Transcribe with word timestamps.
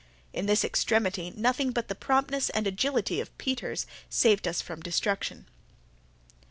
In 0.33 0.47
this 0.47 0.63
extremity 0.65 1.29
nothing 1.35 1.69
but 1.69 1.87
the 1.87 1.93
promptness 1.93 2.49
and 2.49 2.65
agility 2.65 3.19
of 3.19 3.37
Peters 3.37 3.85
saved 4.09 4.47
us 4.47 4.59
from 4.59 4.81
destruction. 4.81 5.45